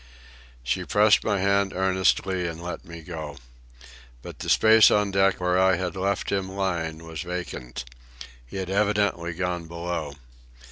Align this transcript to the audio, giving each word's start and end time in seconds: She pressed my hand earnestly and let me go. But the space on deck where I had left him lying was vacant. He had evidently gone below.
She 0.63 0.83
pressed 0.83 1.23
my 1.23 1.39
hand 1.39 1.73
earnestly 1.73 2.47
and 2.47 2.59
let 2.59 2.83
me 2.83 3.03
go. 3.03 3.37
But 4.23 4.39
the 4.39 4.49
space 4.49 4.89
on 4.89 5.11
deck 5.11 5.39
where 5.39 5.59
I 5.59 5.75
had 5.75 5.95
left 5.95 6.31
him 6.31 6.49
lying 6.49 7.05
was 7.05 7.21
vacant. 7.21 7.85
He 8.43 8.57
had 8.57 8.71
evidently 8.71 9.33
gone 9.35 9.67
below. 9.67 10.15